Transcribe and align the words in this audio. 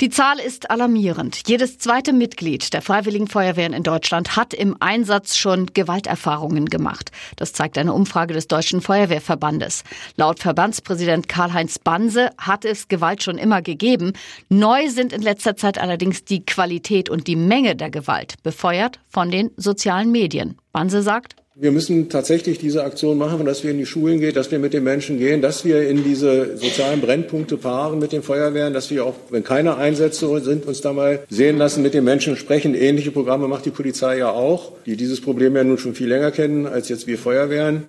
Die 0.00 0.10
Zahl 0.10 0.40
ist 0.40 0.72
alarmierend. 0.72 1.42
Jedes 1.46 1.78
zweite 1.78 2.12
Mitglied 2.12 2.74
der 2.74 2.82
Freiwilligen 2.82 3.28
Feuerwehren 3.28 3.72
in 3.72 3.84
Deutschland 3.84 4.34
hat 4.34 4.52
im 4.52 4.76
Einsatz 4.80 5.36
schon 5.36 5.66
Gewalterfahrungen 5.72 6.66
gemacht. 6.66 7.12
Das 7.36 7.52
zeigt 7.52 7.78
eine 7.78 7.92
Umfrage 7.92 8.34
des 8.34 8.48
Deutschen 8.48 8.80
Feuerwehrverbandes. 8.80 9.84
Laut 10.16 10.40
Verbandspräsident 10.40 11.28
Karl-Heinz 11.28 11.78
Banse 11.78 12.30
hat 12.38 12.64
es 12.64 12.88
Gewalt 12.88 13.22
schon 13.22 13.38
immer 13.38 13.62
gegeben. 13.62 14.14
Neu 14.48 14.88
sind 14.88 15.12
in 15.12 15.22
letzter 15.22 15.56
Zeit 15.56 15.78
allerdings 15.78 16.24
die 16.24 16.44
Qualität 16.44 17.08
und 17.08 17.28
die 17.28 17.36
Menge 17.36 17.76
der 17.76 17.90
Gewalt, 17.90 18.42
befeuert 18.42 18.98
von 19.08 19.30
den 19.30 19.52
sozialen 19.56 20.10
Medien. 20.10 20.58
Banse 20.72 21.02
sagt, 21.02 21.36
wir 21.56 21.70
müssen 21.70 22.08
tatsächlich 22.08 22.58
diese 22.58 22.82
Aktion 22.82 23.16
machen, 23.16 23.46
dass 23.46 23.62
wir 23.62 23.70
in 23.70 23.78
die 23.78 23.86
Schulen 23.86 24.18
gehen, 24.18 24.34
dass 24.34 24.50
wir 24.50 24.58
mit 24.58 24.72
den 24.72 24.82
Menschen 24.82 25.18
gehen, 25.18 25.40
dass 25.40 25.64
wir 25.64 25.88
in 25.88 26.02
diese 26.02 26.56
sozialen 26.56 27.00
Brennpunkte 27.00 27.58
fahren 27.58 28.00
mit 28.00 28.10
den 28.10 28.24
Feuerwehren, 28.24 28.72
dass 28.72 28.90
wir 28.90 29.04
auch, 29.04 29.14
wenn 29.30 29.44
keine 29.44 29.76
Einsätze 29.76 30.40
sind, 30.40 30.66
uns 30.66 30.80
da 30.80 30.92
mal 30.92 31.20
sehen 31.30 31.56
lassen, 31.56 31.82
mit 31.82 31.94
den 31.94 32.02
Menschen 32.02 32.36
sprechen. 32.36 32.74
Ähnliche 32.74 33.12
Programme 33.12 33.46
macht 33.46 33.66
die 33.66 33.70
Polizei 33.70 34.18
ja 34.18 34.30
auch, 34.30 34.72
die 34.84 34.96
dieses 34.96 35.20
Problem 35.20 35.54
ja 35.54 35.62
nun 35.62 35.78
schon 35.78 35.94
viel 35.94 36.08
länger 36.08 36.32
kennen 36.32 36.66
als 36.66 36.88
jetzt 36.88 37.06
wir 37.06 37.18
Feuerwehren. 37.18 37.84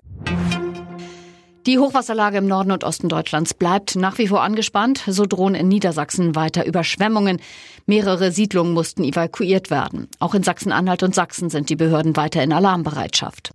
Die 1.65 1.79
Hochwasserlage 1.79 2.37
im 2.37 2.45
Norden 2.45 2.71
und 2.71 2.83
Osten 2.83 3.09
Deutschlands 3.09 3.55
bleibt 3.55 3.95
nach 3.95 4.19
wie 4.19 4.27
vor 4.27 4.43
angespannt. 4.43 5.01
So 5.07 5.25
drohen 5.25 5.55
in 5.55 5.67
Niedersachsen 5.67 6.35
weiter 6.35 6.67
Überschwemmungen. 6.67 7.41
Mehrere 7.87 8.31
Siedlungen 8.31 8.73
mussten 8.73 9.03
evakuiert 9.03 9.71
werden. 9.71 10.07
Auch 10.19 10.35
in 10.35 10.43
Sachsen-Anhalt 10.43 11.01
und 11.01 11.15
Sachsen 11.15 11.49
sind 11.49 11.71
die 11.71 11.75
Behörden 11.75 12.15
weiter 12.15 12.43
in 12.43 12.53
Alarmbereitschaft. 12.53 13.54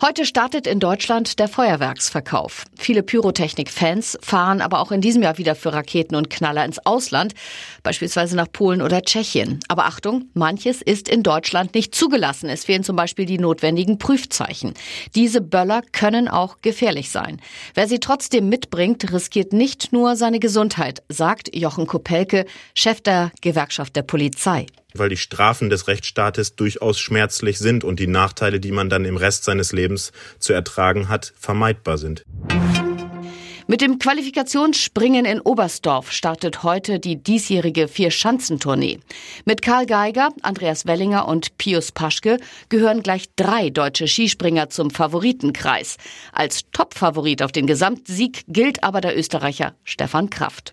Heute 0.00 0.26
startet 0.26 0.68
in 0.68 0.78
Deutschland 0.78 1.40
der 1.40 1.48
Feuerwerksverkauf. 1.48 2.66
Viele 2.78 3.02
Pyrotechnik-Fans 3.02 4.16
fahren 4.22 4.60
aber 4.60 4.78
auch 4.78 4.92
in 4.92 5.00
diesem 5.00 5.24
Jahr 5.24 5.38
wieder 5.38 5.56
für 5.56 5.72
Raketen 5.72 6.14
und 6.14 6.30
Knaller 6.30 6.64
ins 6.64 6.78
Ausland, 6.86 7.34
beispielsweise 7.82 8.36
nach 8.36 8.46
Polen 8.52 8.80
oder 8.80 9.02
Tschechien. 9.02 9.58
Aber 9.66 9.86
Achtung, 9.86 10.26
manches 10.34 10.82
ist 10.82 11.08
in 11.08 11.24
Deutschland 11.24 11.74
nicht 11.74 11.96
zugelassen. 11.96 12.48
Es 12.48 12.64
fehlen 12.64 12.84
zum 12.84 12.94
Beispiel 12.94 13.26
die 13.26 13.38
notwendigen 13.38 13.98
Prüfzeichen. 13.98 14.74
Diese 15.16 15.40
Böller 15.40 15.82
können 15.90 16.28
auch 16.28 16.58
gefährlich 16.62 17.10
sein. 17.10 17.40
Wer 17.74 17.88
sie 17.88 17.98
trotzdem 17.98 18.48
mitbringt, 18.48 19.12
riskiert 19.12 19.52
nicht 19.52 19.92
nur 19.92 20.14
seine 20.14 20.38
Gesundheit, 20.38 21.02
sagt 21.08 21.56
Jochen 21.56 21.88
Kopelke, 21.88 22.46
Chef 22.72 23.00
der 23.00 23.32
Gewerkschaft 23.40 23.96
der 23.96 24.02
Polizei 24.02 24.66
weil 24.94 25.08
die 25.08 25.16
Strafen 25.16 25.70
des 25.70 25.88
Rechtsstaates 25.88 26.56
durchaus 26.56 26.98
schmerzlich 26.98 27.58
sind 27.58 27.84
und 27.84 28.00
die 28.00 28.06
Nachteile, 28.06 28.60
die 28.60 28.72
man 28.72 28.88
dann 28.88 29.04
im 29.04 29.16
Rest 29.16 29.44
seines 29.44 29.72
Lebens 29.72 30.12
zu 30.38 30.52
ertragen 30.52 31.08
hat, 31.08 31.32
vermeidbar 31.38 31.98
sind. 31.98 32.24
Mit 33.70 33.82
dem 33.82 33.98
Qualifikationsspringen 33.98 35.26
in 35.26 35.42
Oberstdorf 35.42 36.10
startet 36.10 36.62
heute 36.62 36.98
die 37.00 37.22
diesjährige 37.22 37.86
Vier-Schanzentournee. 37.86 39.00
Mit 39.44 39.60
Karl 39.60 39.84
Geiger, 39.84 40.30
Andreas 40.40 40.86
Wellinger 40.86 41.28
und 41.28 41.58
Pius 41.58 41.92
Paschke 41.92 42.38
gehören 42.70 43.02
gleich 43.02 43.26
drei 43.36 43.68
deutsche 43.68 44.08
Skispringer 44.08 44.70
zum 44.70 44.90
Favoritenkreis. 44.90 45.98
Als 46.32 46.62
Topfavorit 46.72 47.42
auf 47.42 47.52
den 47.52 47.66
Gesamtsieg 47.66 48.44
gilt 48.48 48.82
aber 48.82 49.02
der 49.02 49.18
Österreicher 49.18 49.74
Stefan 49.84 50.30
Kraft. 50.30 50.72